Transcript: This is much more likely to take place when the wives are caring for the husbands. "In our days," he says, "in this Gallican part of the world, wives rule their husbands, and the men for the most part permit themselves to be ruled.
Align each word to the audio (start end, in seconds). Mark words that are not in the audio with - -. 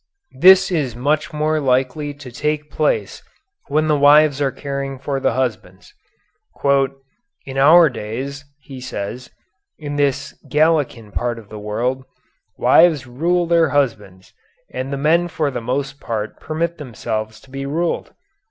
This 0.39 0.71
is 0.71 0.95
much 0.95 1.31
more 1.31 1.59
likely 1.59 2.11
to 2.11 2.31
take 2.31 2.71
place 2.71 3.21
when 3.67 3.87
the 3.87 3.95
wives 3.95 4.41
are 4.41 4.49
caring 4.51 4.97
for 4.97 5.19
the 5.19 5.33
husbands. 5.33 5.93
"In 7.45 7.59
our 7.59 7.87
days," 7.87 8.43
he 8.63 8.81
says, 8.81 9.29
"in 9.77 9.97
this 9.97 10.33
Gallican 10.49 11.11
part 11.11 11.37
of 11.37 11.49
the 11.49 11.59
world, 11.59 12.03
wives 12.57 13.05
rule 13.05 13.45
their 13.45 13.69
husbands, 13.69 14.33
and 14.73 14.91
the 14.91 14.97
men 14.97 15.27
for 15.27 15.51
the 15.51 15.61
most 15.61 15.99
part 15.99 16.39
permit 16.39 16.79
themselves 16.79 17.39
to 17.41 17.51
be 17.51 17.67
ruled. 17.67 18.11